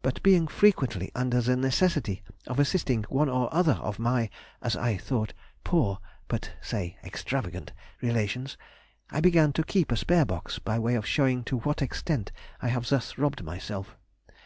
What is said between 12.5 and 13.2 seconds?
I have thus